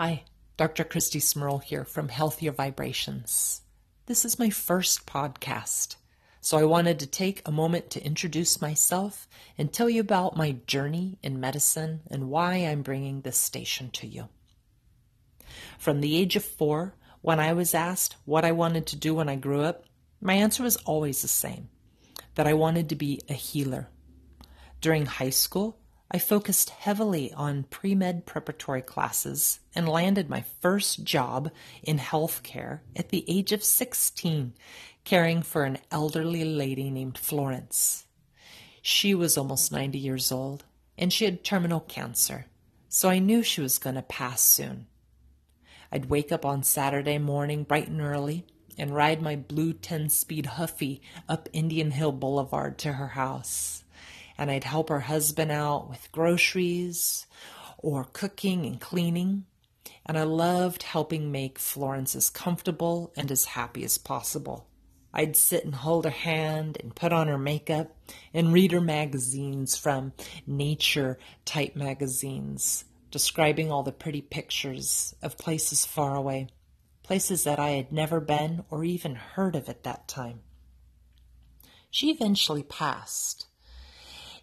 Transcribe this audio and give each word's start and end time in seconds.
Hi, 0.00 0.22
Dr. 0.56 0.84
Christy 0.84 1.18
Smurl 1.18 1.60
here 1.60 1.84
from 1.84 2.08
Healthier 2.08 2.52
Vibrations. 2.52 3.62
This 4.06 4.24
is 4.24 4.38
my 4.38 4.48
first 4.48 5.06
podcast, 5.06 5.96
so 6.40 6.56
I 6.56 6.62
wanted 6.62 7.00
to 7.00 7.06
take 7.08 7.42
a 7.44 7.50
moment 7.50 7.90
to 7.90 8.04
introduce 8.04 8.60
myself 8.60 9.26
and 9.58 9.72
tell 9.72 9.90
you 9.90 10.00
about 10.00 10.36
my 10.36 10.52
journey 10.68 11.18
in 11.20 11.40
medicine 11.40 12.02
and 12.08 12.30
why 12.30 12.58
I'm 12.58 12.82
bringing 12.82 13.22
this 13.22 13.38
station 13.38 13.90
to 13.94 14.06
you. 14.06 14.28
From 15.80 16.00
the 16.00 16.16
age 16.16 16.36
of 16.36 16.44
four, 16.44 16.94
when 17.20 17.40
I 17.40 17.52
was 17.52 17.74
asked 17.74 18.14
what 18.24 18.44
I 18.44 18.52
wanted 18.52 18.86
to 18.86 18.96
do 18.96 19.16
when 19.16 19.28
I 19.28 19.34
grew 19.34 19.62
up, 19.62 19.82
my 20.20 20.34
answer 20.34 20.62
was 20.62 20.76
always 20.76 21.22
the 21.22 21.26
same 21.26 21.70
that 22.36 22.46
I 22.46 22.54
wanted 22.54 22.88
to 22.90 22.94
be 22.94 23.20
a 23.28 23.34
healer. 23.34 23.88
During 24.80 25.06
high 25.06 25.30
school, 25.30 25.80
I 26.10 26.18
focused 26.18 26.70
heavily 26.70 27.34
on 27.34 27.64
pre 27.64 27.94
med 27.94 28.24
preparatory 28.24 28.80
classes 28.80 29.60
and 29.74 29.86
landed 29.86 30.30
my 30.30 30.42
first 30.62 31.04
job 31.04 31.50
in 31.82 31.98
healthcare 31.98 32.80
at 32.96 33.10
the 33.10 33.26
age 33.28 33.52
of 33.52 33.62
16, 33.62 34.54
caring 35.04 35.42
for 35.42 35.64
an 35.64 35.78
elderly 35.90 36.44
lady 36.44 36.88
named 36.88 37.18
Florence. 37.18 38.06
She 38.80 39.14
was 39.14 39.36
almost 39.36 39.70
90 39.70 39.98
years 39.98 40.32
old 40.32 40.64
and 40.96 41.12
she 41.12 41.26
had 41.26 41.44
terminal 41.44 41.80
cancer, 41.80 42.46
so 42.88 43.10
I 43.10 43.18
knew 43.18 43.42
she 43.42 43.60
was 43.60 43.78
going 43.78 43.96
to 43.96 44.02
pass 44.02 44.40
soon. 44.40 44.86
I'd 45.92 46.06
wake 46.06 46.32
up 46.32 46.44
on 46.44 46.62
Saturday 46.62 47.18
morning 47.18 47.64
bright 47.64 47.88
and 47.88 48.00
early 48.00 48.46
and 48.78 48.94
ride 48.94 49.20
my 49.20 49.36
blue 49.36 49.74
10 49.74 50.08
speed 50.08 50.46
Huffy 50.46 51.02
up 51.28 51.50
Indian 51.52 51.90
Hill 51.90 52.12
Boulevard 52.12 52.78
to 52.78 52.94
her 52.94 53.08
house 53.08 53.84
and 54.38 54.50
I'd 54.50 54.64
help 54.64 54.88
her 54.88 55.00
husband 55.00 55.50
out 55.50 55.90
with 55.90 56.12
groceries 56.12 57.26
or 57.76 58.04
cooking 58.04 58.64
and 58.64 58.80
cleaning. 58.80 59.44
And 60.06 60.16
I 60.16 60.22
loved 60.22 60.84
helping 60.84 61.30
make 61.30 61.58
Florence 61.58 62.14
as 62.16 62.30
comfortable 62.30 63.12
and 63.16 63.30
as 63.30 63.44
happy 63.44 63.84
as 63.84 63.98
possible. 63.98 64.66
I'd 65.12 65.36
sit 65.36 65.64
and 65.64 65.74
hold 65.74 66.04
her 66.04 66.10
hand 66.10 66.78
and 66.80 66.94
put 66.94 67.12
on 67.12 67.28
her 67.28 67.38
makeup 67.38 67.96
and 68.32 68.52
read 68.52 68.72
her 68.72 68.80
magazines 68.80 69.76
from 69.76 70.12
nature 70.46 71.18
type 71.44 71.74
magazines, 71.74 72.84
describing 73.10 73.70
all 73.70 73.82
the 73.82 73.92
pretty 73.92 74.20
pictures 74.20 75.14
of 75.22 75.38
places 75.38 75.84
far 75.84 76.14
away, 76.14 76.48
places 77.02 77.44
that 77.44 77.58
I 77.58 77.70
had 77.70 77.90
never 77.90 78.20
been 78.20 78.64
or 78.70 78.84
even 78.84 79.14
heard 79.14 79.56
of 79.56 79.68
at 79.68 79.82
that 79.84 80.08
time. 80.08 80.40
She 81.90 82.10
eventually 82.10 82.62
passed, 82.62 83.46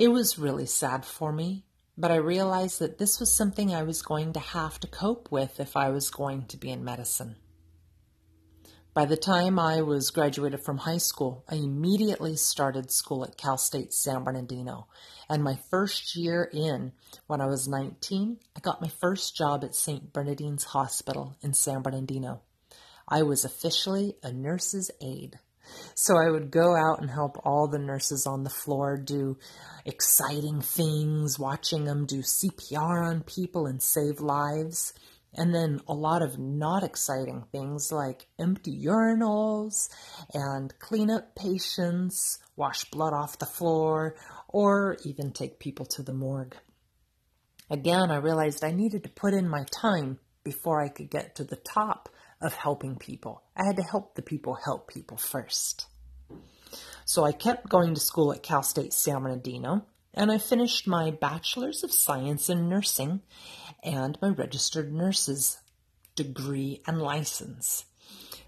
it 0.00 0.10
was 0.10 0.38
really 0.38 0.64
sad 0.64 1.04
for 1.04 1.30
me, 1.30 1.66
but 1.98 2.10
I 2.10 2.16
realized 2.16 2.78
that 2.78 2.96
this 2.96 3.20
was 3.20 3.30
something 3.30 3.74
I 3.74 3.82
was 3.82 4.00
going 4.00 4.32
to 4.32 4.40
have 4.40 4.80
to 4.80 4.86
cope 4.86 5.30
with 5.30 5.60
if 5.60 5.76
I 5.76 5.90
was 5.90 6.08
going 6.08 6.46
to 6.46 6.56
be 6.56 6.70
in 6.70 6.82
medicine. 6.82 7.36
By 8.94 9.04
the 9.04 9.18
time 9.18 9.58
I 9.58 9.82
was 9.82 10.10
graduated 10.10 10.64
from 10.64 10.78
high 10.78 10.96
school, 10.96 11.44
I 11.50 11.56
immediately 11.56 12.36
started 12.36 12.90
school 12.90 13.24
at 13.24 13.36
Cal 13.36 13.58
State 13.58 13.92
San 13.92 14.24
Bernardino. 14.24 14.88
And 15.28 15.44
my 15.44 15.58
first 15.68 16.16
year 16.16 16.48
in, 16.50 16.92
when 17.26 17.42
I 17.42 17.46
was 17.46 17.68
19, 17.68 18.38
I 18.56 18.60
got 18.60 18.80
my 18.80 18.88
first 18.88 19.36
job 19.36 19.62
at 19.64 19.74
St. 19.74 20.14
Bernardine's 20.14 20.64
Hospital 20.64 21.36
in 21.42 21.52
San 21.52 21.82
Bernardino. 21.82 22.40
I 23.06 23.20
was 23.20 23.44
officially 23.44 24.16
a 24.22 24.32
nurse's 24.32 24.90
aide. 25.02 25.38
So 25.94 26.14
I 26.16 26.30
would 26.30 26.50
go 26.50 26.74
out 26.74 27.00
and 27.00 27.10
help 27.10 27.36
all 27.44 27.68
the 27.68 27.78
nurses 27.78 28.26
on 28.26 28.44
the 28.44 28.50
floor 28.50 28.96
do 28.96 29.36
exciting 29.84 30.60
things, 30.60 31.38
watching 31.38 31.84
them 31.84 32.06
do 32.06 32.22
CPR 32.22 33.06
on 33.06 33.22
people 33.22 33.66
and 33.66 33.82
save 33.82 34.20
lives. 34.20 34.92
And 35.34 35.54
then 35.54 35.80
a 35.86 35.94
lot 35.94 36.22
of 36.22 36.38
not 36.38 36.82
exciting 36.82 37.44
things 37.52 37.92
like 37.92 38.26
empty 38.38 38.84
urinals 38.84 39.88
and 40.34 40.76
clean 40.80 41.10
up 41.10 41.36
patients, 41.36 42.38
wash 42.56 42.84
blood 42.90 43.12
off 43.12 43.38
the 43.38 43.46
floor, 43.46 44.16
or 44.48 44.96
even 45.04 45.32
take 45.32 45.60
people 45.60 45.86
to 45.86 46.02
the 46.02 46.12
morgue. 46.12 46.56
Again, 47.70 48.10
I 48.10 48.16
realized 48.16 48.64
I 48.64 48.72
needed 48.72 49.04
to 49.04 49.10
put 49.10 49.32
in 49.32 49.48
my 49.48 49.64
time 49.70 50.18
before 50.42 50.82
I 50.82 50.88
could 50.88 51.10
get 51.10 51.36
to 51.36 51.44
the 51.44 51.56
top 51.56 52.08
of 52.40 52.54
helping 52.54 52.96
people. 52.96 53.42
I 53.56 53.66
had 53.66 53.76
to 53.76 53.82
help 53.82 54.14
the 54.14 54.22
people 54.22 54.54
help 54.54 54.88
people 54.88 55.16
first. 55.16 55.86
So 57.04 57.24
I 57.24 57.32
kept 57.32 57.68
going 57.68 57.94
to 57.94 58.00
school 58.00 58.32
at 58.32 58.42
Cal 58.42 58.62
State 58.62 58.92
San 58.92 59.22
Bernardino, 59.22 59.86
and 60.14 60.30
I 60.30 60.38
finished 60.38 60.86
my 60.86 61.10
Bachelor's 61.10 61.82
of 61.84 61.92
Science 61.92 62.48
in 62.48 62.68
Nursing 62.68 63.20
and 63.82 64.18
my 64.20 64.28
registered 64.28 64.92
nurse's 64.92 65.58
degree 66.14 66.82
and 66.86 67.00
license. 67.00 67.84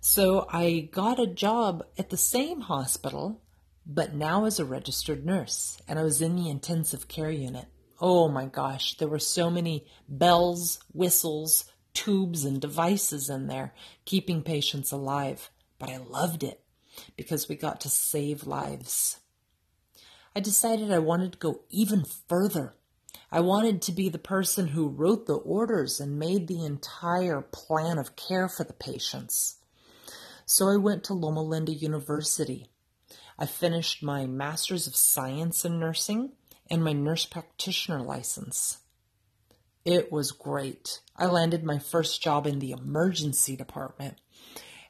So 0.00 0.46
I 0.50 0.88
got 0.92 1.20
a 1.20 1.26
job 1.26 1.84
at 1.98 2.10
the 2.10 2.16
same 2.16 2.62
hospital, 2.62 3.42
but 3.86 4.14
now 4.14 4.44
as 4.44 4.58
a 4.58 4.64
registered 4.64 5.26
nurse, 5.26 5.80
and 5.86 5.98
I 5.98 6.02
was 6.02 6.22
in 6.22 6.36
the 6.36 6.48
intensive 6.48 7.08
care 7.08 7.30
unit. 7.30 7.66
Oh 8.00 8.28
my 8.28 8.46
gosh, 8.46 8.96
there 8.96 9.08
were 9.08 9.18
so 9.18 9.50
many 9.50 9.86
bells, 10.08 10.80
whistles, 10.92 11.66
tubes 11.94 12.44
and 12.44 12.60
devices 12.60 13.28
in 13.28 13.46
there, 13.46 13.74
keeping 14.04 14.42
patients 14.42 14.92
alive. 14.92 15.50
But 15.78 15.90
I 15.90 15.96
loved 15.96 16.42
it 16.42 16.60
because 17.16 17.48
we 17.48 17.56
got 17.56 17.80
to 17.82 17.88
save 17.88 18.46
lives. 18.46 19.18
I 20.34 20.40
decided 20.40 20.92
I 20.92 20.98
wanted 20.98 21.32
to 21.32 21.38
go 21.38 21.60
even 21.70 22.04
further. 22.28 22.74
I 23.32 23.40
wanted 23.40 23.82
to 23.82 23.92
be 23.92 24.08
the 24.08 24.18
person 24.18 24.68
who 24.68 24.88
wrote 24.88 25.26
the 25.26 25.34
orders 25.34 26.00
and 26.00 26.18
made 26.18 26.46
the 26.46 26.64
entire 26.64 27.40
plan 27.40 27.98
of 27.98 28.16
care 28.16 28.48
for 28.48 28.64
the 28.64 28.72
patients. 28.72 29.56
So 30.46 30.68
I 30.68 30.76
went 30.76 31.04
to 31.04 31.14
Loma 31.14 31.42
Linda 31.42 31.72
University. 31.72 32.66
I 33.38 33.46
finished 33.46 34.02
my 34.02 34.26
Master's 34.26 34.86
of 34.86 34.96
Science 34.96 35.64
in 35.64 35.78
Nursing 35.78 36.32
and 36.68 36.84
my 36.84 36.92
nurse 36.92 37.24
practitioner 37.24 38.00
license. 38.00 38.78
It 39.84 40.12
was 40.12 40.32
great. 40.32 41.00
I 41.16 41.26
landed 41.26 41.64
my 41.64 41.78
first 41.78 42.22
job 42.22 42.46
in 42.46 42.58
the 42.58 42.72
emergency 42.72 43.56
department. 43.56 44.20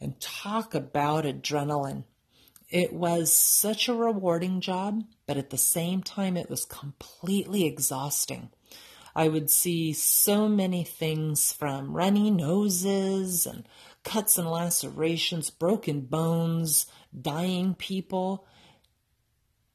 And 0.00 0.20
talk 0.20 0.74
about 0.74 1.24
adrenaline. 1.24 2.04
It 2.70 2.92
was 2.92 3.32
such 3.32 3.88
a 3.88 3.94
rewarding 3.94 4.60
job, 4.60 5.02
but 5.26 5.36
at 5.36 5.50
the 5.50 5.58
same 5.58 6.02
time, 6.02 6.36
it 6.36 6.48
was 6.48 6.64
completely 6.64 7.64
exhausting. 7.64 8.50
I 9.16 9.28
would 9.28 9.50
see 9.50 9.92
so 9.92 10.48
many 10.48 10.84
things 10.84 11.52
from 11.52 11.96
runny 11.96 12.30
noses 12.30 13.46
and 13.46 13.66
cuts 14.04 14.38
and 14.38 14.48
lacerations, 14.48 15.50
broken 15.50 16.02
bones, 16.02 16.86
dying 17.20 17.74
people. 17.74 18.46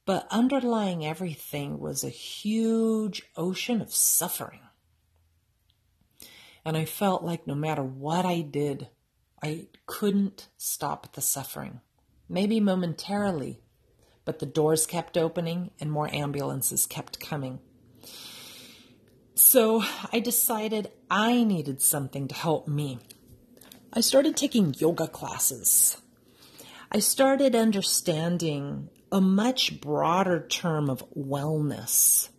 But 0.06 0.28
underlying 0.32 1.06
everything 1.06 1.80
was 1.80 2.04
a 2.04 2.10
huge 2.10 3.24
ocean 3.36 3.82
of 3.82 3.94
suffering. 3.94 4.62
And 6.66 6.78
I 6.78 6.86
felt 6.86 7.24
like 7.24 7.46
no 7.46 7.56
matter 7.56 7.84
what 7.84 8.26
I 8.26 8.42
did, 8.42 8.90
I 9.42 9.68
couldn't 9.86 10.48
stop 10.58 11.14
the 11.14 11.22
suffering. 11.22 11.82
Maybe 12.30 12.60
momentarily, 12.60 13.60
but 14.26 14.40
the 14.40 14.46
doors 14.46 14.86
kept 14.86 15.18
opening 15.18 15.72
and 15.80 15.92
more 15.92 16.14
ambulances 16.14 16.86
kept 16.86 17.20
coming. 17.20 17.60
So 19.36 19.84
I 20.12 20.20
decided 20.20 20.92
I 21.10 21.44
needed 21.44 21.82
something 21.82 22.28
to 22.28 22.36
help 22.36 22.68
me. 22.68 23.00
I 23.92 24.02
started 24.02 24.38
taking 24.38 24.74
yoga 24.78 25.08
classes. 25.08 25.98
I 26.92 27.00
started 27.00 27.56
understanding 27.56 28.90
a 29.12 29.20
much 29.20 29.82
broader 29.82 30.48
term 30.48 30.90
of 30.90 31.04
wellness. 31.16 32.30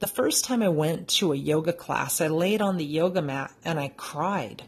The 0.00 0.06
first 0.06 0.44
time 0.44 0.62
I 0.62 0.68
went 0.68 1.08
to 1.08 1.32
a 1.32 1.36
yoga 1.36 1.72
class, 1.72 2.20
I 2.20 2.26
laid 2.26 2.60
on 2.60 2.76
the 2.76 2.84
yoga 2.84 3.22
mat 3.22 3.52
and 3.64 3.78
I 3.78 3.88
cried. 3.88 4.64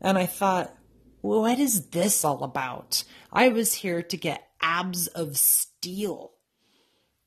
And 0.00 0.18
I 0.18 0.26
thought, 0.26 0.74
what 1.20 1.58
is 1.58 1.86
this 1.88 2.24
all 2.24 2.44
about? 2.44 3.04
I 3.32 3.48
was 3.48 3.74
here 3.74 4.02
to 4.02 4.16
get 4.16 4.46
abs 4.60 5.06
of 5.06 5.38
steel. 5.38 6.32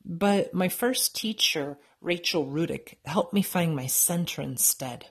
But 0.04 0.54
my 0.54 0.68
first 0.68 1.16
teacher, 1.16 1.78
Rachel 2.00 2.46
Rudick, 2.46 2.94
helped 3.04 3.32
me 3.32 3.42
find 3.42 3.74
my 3.74 3.86
center 3.86 4.40
instead. 4.40 5.06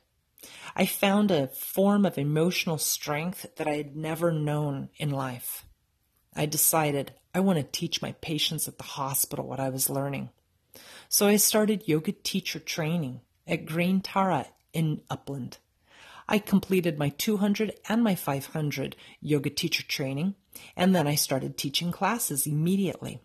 I 0.75 0.85
found 0.85 1.31
a 1.31 1.47
form 1.47 2.06
of 2.06 2.17
emotional 2.17 2.77
strength 2.77 3.45
that 3.57 3.67
I 3.67 3.75
had 3.75 3.95
never 3.95 4.31
known 4.31 4.89
in 4.97 5.09
life. 5.09 5.65
I 6.35 6.45
decided 6.45 7.13
I 7.33 7.39
want 7.41 7.57
to 7.57 7.63
teach 7.63 8.01
my 8.01 8.13
patients 8.13 8.67
at 8.67 8.77
the 8.77 8.83
hospital 8.83 9.47
what 9.47 9.59
I 9.59 9.69
was 9.69 9.89
learning. 9.89 10.29
So 11.09 11.27
I 11.27 11.38
started 11.38 11.88
yoga 11.88 12.12
teacher 12.12 12.59
training 12.59 13.21
at 13.45 13.65
Green 13.65 14.01
Tara 14.01 14.48
in 14.74 15.01
Upland. 15.09 15.57
I 16.27 16.39
completed 16.39 17.00
my 17.00 17.09
200 17.09 17.74
and 17.88 18.04
my 18.04 18.15
500 18.15 18.95
yoga 19.21 19.50
teacher 19.50 19.83
training, 19.83 20.36
and 20.75 20.94
then 20.94 21.07
I 21.07 21.15
started 21.15 21.57
teaching 21.57 21.92
classes 21.92 22.45
immediately. 22.45 23.21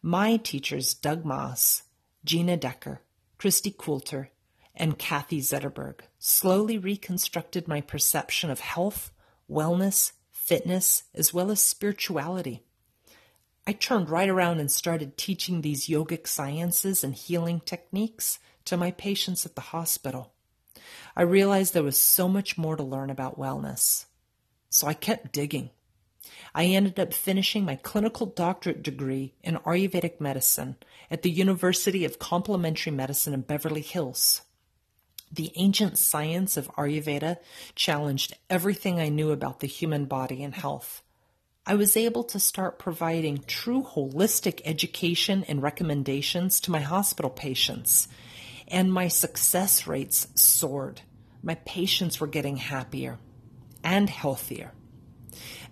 My 0.00 0.36
teachers, 0.36 0.94
Doug 0.94 1.24
Moss, 1.24 1.82
Gina 2.24 2.56
Decker, 2.56 3.00
Christy 3.38 3.74
Coulter, 3.76 4.30
and 4.74 4.98
Kathy 4.98 5.40
Zetterberg 5.40 6.00
slowly 6.20 6.78
reconstructed 6.78 7.66
my 7.66 7.80
perception 7.80 8.50
of 8.50 8.60
health, 8.60 9.10
wellness, 9.50 10.12
fitness, 10.30 11.02
as 11.14 11.34
well 11.34 11.50
as 11.50 11.60
spirituality. 11.60 12.62
I 13.66 13.72
turned 13.72 14.10
right 14.10 14.28
around 14.28 14.58
and 14.58 14.70
started 14.70 15.16
teaching 15.16 15.60
these 15.60 15.86
yogic 15.86 16.26
sciences 16.26 17.04
and 17.04 17.14
healing 17.14 17.60
techniques 17.64 18.40
to 18.64 18.76
my 18.76 18.90
patients 18.90 19.46
at 19.46 19.54
the 19.54 19.60
hospital. 19.60 20.32
I 21.14 21.22
realized 21.22 21.72
there 21.72 21.82
was 21.82 21.96
so 21.96 22.28
much 22.28 22.58
more 22.58 22.76
to 22.76 22.82
learn 22.82 23.10
about 23.10 23.38
wellness. 23.38 24.06
So 24.68 24.86
I 24.86 24.94
kept 24.94 25.32
digging. 25.32 25.70
I 26.54 26.64
ended 26.66 26.98
up 26.98 27.14
finishing 27.14 27.64
my 27.64 27.76
clinical 27.76 28.26
doctorate 28.26 28.82
degree 28.82 29.34
in 29.42 29.56
Ayurvedic 29.58 30.20
medicine 30.20 30.76
at 31.10 31.22
the 31.22 31.30
University 31.30 32.04
of 32.04 32.18
Complementary 32.18 32.92
Medicine 32.92 33.32
in 33.32 33.42
Beverly 33.42 33.80
Hills. 33.80 34.42
The 35.30 35.52
ancient 35.56 35.98
science 35.98 36.56
of 36.56 36.68
Ayurveda 36.76 37.38
challenged 37.74 38.36
everything 38.50 39.00
I 39.00 39.08
knew 39.08 39.30
about 39.30 39.60
the 39.60 39.66
human 39.66 40.06
body 40.06 40.42
and 40.42 40.54
health. 40.54 41.02
I 41.64 41.76
was 41.76 41.96
able 41.96 42.24
to 42.24 42.40
start 42.40 42.80
providing 42.80 43.44
true 43.46 43.84
holistic 43.84 44.60
education 44.64 45.44
and 45.46 45.62
recommendations 45.62 46.58
to 46.62 46.72
my 46.72 46.80
hospital 46.80 47.30
patients, 47.30 48.08
and 48.66 48.92
my 48.92 49.06
success 49.06 49.86
rates 49.86 50.26
soared. 50.34 51.02
My 51.40 51.54
patients 51.54 52.18
were 52.18 52.26
getting 52.26 52.56
happier 52.56 53.20
and 53.84 54.10
healthier. 54.10 54.72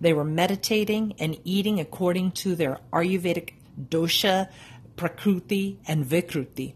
They 0.01 0.13
were 0.13 0.25
meditating 0.25 1.15
and 1.19 1.41
eating 1.43 1.81
according 1.81 2.33
to 2.33 2.55
their 2.55 2.79
Ayurvedic 2.93 3.55
dosha, 3.77 4.49
prakruti, 4.95 5.79
and 5.89 6.05
vikruti, 6.05 6.75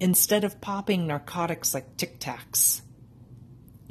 instead 0.00 0.42
of 0.42 0.60
popping 0.60 1.06
narcotics 1.06 1.72
like 1.72 1.96
Tic 1.96 2.18
Tacs. 2.18 2.80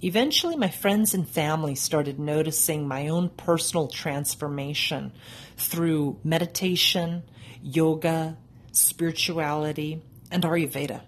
Eventually, 0.05 0.55
my 0.55 0.69
friends 0.69 1.15
and 1.15 1.27
family 1.27 1.73
started 1.73 2.19
noticing 2.19 2.87
my 2.87 3.07
own 3.07 3.27
personal 3.27 3.87
transformation 3.87 5.11
through 5.57 6.19
meditation, 6.23 7.23
yoga, 7.63 8.37
spirituality, 8.71 10.03
and 10.29 10.43
Ayurveda. 10.43 11.01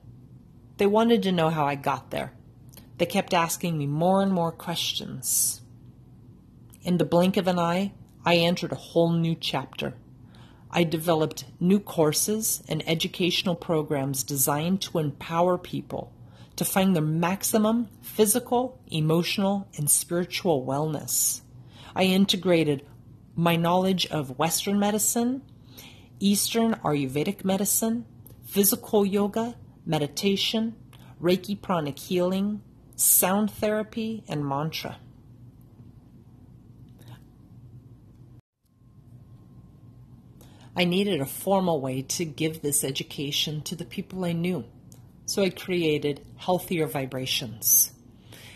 They 0.78 0.88
wanted 0.88 1.22
to 1.24 1.32
know 1.32 1.52
how 1.52 1.68
I 1.68 1.76
got 1.76 2.10
there. 2.10 2.34
They 2.98 3.06
kept 3.06 3.36
asking 3.36 3.78
me 3.78 3.86
more 3.86 4.24
and 4.24 4.34
more 4.34 4.52
questions. 4.52 5.62
In 6.82 6.98
the 6.98 7.06
blink 7.06 7.38
of 7.38 7.48
an 7.48 7.60
eye, 7.60 7.94
I 8.26 8.38
entered 8.38 8.72
a 8.72 8.84
whole 8.90 9.12
new 9.12 9.36
chapter. 9.36 9.94
I 10.72 10.84
developed 10.84 11.46
new 11.60 11.80
courses 11.80 12.64
and 12.68 12.82
educational 12.90 13.54
programs 13.54 14.24
designed 14.24 14.82
to 14.82 14.98
empower 14.98 15.60
people 15.60 16.12
to 16.58 16.66
find 16.66 16.96
their 16.96 17.04
maximum 17.04 17.88
physical, 18.02 18.80
emotional, 18.88 19.68
and 19.78 19.90
spiritual 19.90 20.66
wellness. 20.66 21.42
I 21.96 22.04
integrated 22.04 22.86
my 23.36 23.56
knowledge 23.56 24.08
of 24.08 24.38
Western 24.38 24.80
medicine, 24.80 25.44
Eastern 26.20 26.74
Ayurvedic 26.84 27.46
medicine, 27.46 28.06
physical 28.46 29.06
yoga, 29.06 29.56
meditation, 29.86 30.76
Reiki 31.22 31.60
pranic 31.60 31.98
healing, 31.98 32.62
sound 32.96 33.52
therapy, 33.52 34.24
and 34.28 34.46
mantra. 34.46 34.98
I 40.76 40.86
needed 40.86 41.22
a 41.22 41.26
formal 41.26 41.82
way 41.82 42.04
to 42.04 42.26
give 42.26 42.62
this 42.62 42.84
education 42.84 43.62
to 43.64 43.76
the 43.76 43.86
people 43.86 44.24
I 44.26 44.34
knew. 44.34 44.66
So 45.28 45.44
I 45.44 45.50
created 45.50 46.26
Healthier 46.38 46.88
Vibrations. 46.88 47.92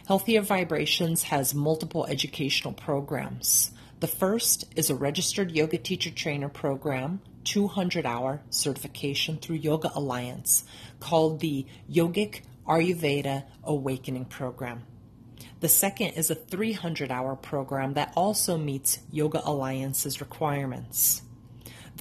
Healthier 0.08 0.42
Vibrations 0.42 1.24
has 1.24 1.54
multiple 1.54 2.06
educational 2.06 2.74
programs. 2.74 3.72
The 4.00 4.08
first 4.08 4.64
is 4.78 4.90
a 4.90 4.96
registered 4.96 5.52
yoga 5.52 5.78
teacher 5.78 6.12
trainer 6.12 6.48
program, 6.48 7.20
200 7.44 8.06
hour 8.06 8.42
certification 8.50 9.36
through 9.36 9.58
Yoga 9.58 9.92
Alliance, 9.94 10.64
called 11.02 11.42
the 11.42 11.66
Yogic 11.92 12.40
Ayurveda 12.66 13.44
Awakening 13.66 14.26
Program. 14.26 14.84
The 15.60 15.68
second 15.68 16.12
is 16.12 16.32
a 16.32 16.36
300 16.36 17.12
hour 17.12 17.36
program 17.36 17.96
that 17.96 18.14
also 18.16 18.58
meets 18.58 19.00
Yoga 19.12 19.42
Alliance's 19.44 20.22
requirements. 20.22 21.22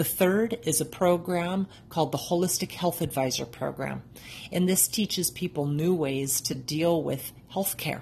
The 0.00 0.05
third 0.05 0.58
is 0.62 0.81
a 0.81 0.87
program 0.87 1.67
called 1.91 2.11
the 2.11 2.17
Holistic 2.17 2.73
Health 2.73 3.02
Advisor 3.02 3.44
Program, 3.44 4.02
and 4.50 4.67
this 4.67 4.88
teaches 4.88 5.31
people 5.31 5.67
new 5.67 5.94
ways 5.94 6.41
to 6.41 6.55
deal 6.55 7.02
with 7.02 7.32
healthcare. 7.52 8.00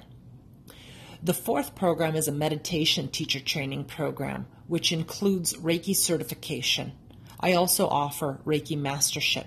The 1.24 1.34
fourth 1.34 1.74
program 1.74 2.14
is 2.14 2.28
a 2.28 2.32
meditation 2.32 3.08
teacher 3.08 3.40
training 3.40 3.86
program, 3.86 4.46
which 4.68 4.92
includes 4.92 5.54
Reiki 5.54 5.96
certification. 5.96 6.92
I 7.40 7.54
also 7.54 7.88
offer 7.88 8.38
Reiki 8.44 8.78
mastership. 8.78 9.46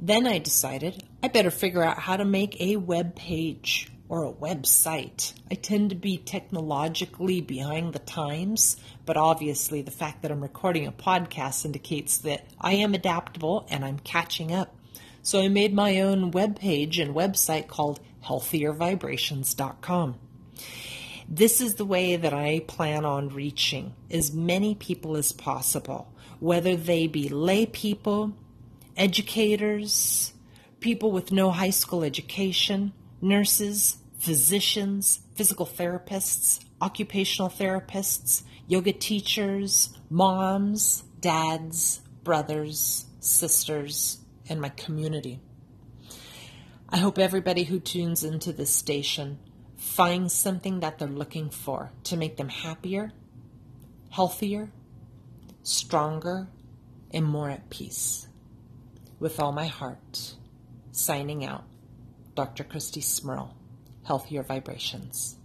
Then 0.00 0.26
I 0.26 0.38
decided 0.38 1.04
I 1.22 1.28
better 1.28 1.50
figure 1.50 1.82
out 1.82 1.98
how 1.98 2.16
to 2.16 2.24
make 2.24 2.58
a 2.62 2.76
web 2.76 3.14
page 3.14 3.92
or 4.10 4.24
a 4.24 4.32
website. 4.32 5.32
I 5.52 5.54
tend 5.54 5.90
to 5.90 5.96
be 5.96 6.18
technologically 6.18 7.40
behind 7.40 7.92
the 7.92 8.00
times, 8.00 8.76
but 9.06 9.16
obviously 9.16 9.82
the 9.82 9.92
fact 9.92 10.22
that 10.22 10.32
I'm 10.32 10.42
recording 10.42 10.88
a 10.88 10.92
podcast 10.92 11.64
indicates 11.64 12.18
that 12.18 12.44
I 12.60 12.72
am 12.72 12.92
adaptable 12.92 13.68
and 13.70 13.84
I'm 13.84 14.00
catching 14.00 14.52
up. 14.52 14.74
So 15.22 15.40
I 15.40 15.46
made 15.46 15.72
my 15.72 16.00
own 16.00 16.32
webpage 16.32 17.00
and 17.00 17.14
website 17.14 17.68
called 17.68 18.00
healthiervibrations.com. 18.24 20.16
This 21.28 21.60
is 21.60 21.76
the 21.76 21.84
way 21.84 22.16
that 22.16 22.34
I 22.34 22.64
plan 22.66 23.04
on 23.04 23.28
reaching 23.28 23.94
as 24.10 24.32
many 24.32 24.74
people 24.74 25.16
as 25.16 25.30
possible, 25.30 26.12
whether 26.40 26.74
they 26.74 27.06
be 27.06 27.28
lay 27.28 27.64
people, 27.64 28.32
educators, 28.96 30.32
people 30.80 31.12
with 31.12 31.30
no 31.30 31.52
high 31.52 31.70
school 31.70 32.02
education, 32.02 32.92
nurses, 33.20 33.98
physicians, 34.18 35.20
physical 35.34 35.66
therapists, 35.66 36.60
occupational 36.80 37.48
therapists, 37.48 38.42
yoga 38.66 38.92
teachers, 38.92 39.90
moms, 40.08 41.04
dads, 41.20 42.00
brothers, 42.22 43.06
sisters, 43.20 44.18
and 44.48 44.60
my 44.60 44.68
community. 44.70 45.40
I 46.88 46.98
hope 46.98 47.18
everybody 47.18 47.64
who 47.64 47.78
tunes 47.78 48.24
into 48.24 48.52
this 48.52 48.74
station 48.74 49.38
finds 49.76 50.34
something 50.34 50.80
that 50.80 50.98
they're 50.98 51.08
looking 51.08 51.50
for 51.50 51.92
to 52.04 52.16
make 52.16 52.36
them 52.36 52.48
happier, 52.48 53.12
healthier, 54.10 54.70
stronger, 55.62 56.48
and 57.12 57.24
more 57.24 57.50
at 57.50 57.70
peace. 57.70 58.28
With 59.18 59.40
all 59.40 59.52
my 59.52 59.66
heart, 59.66 60.34
signing 60.92 61.44
out, 61.44 61.64
Dr. 62.34 62.64
Christy 62.64 63.00
Smurl 63.00 63.50
healthier 64.04 64.42
vibrations. 64.42 65.36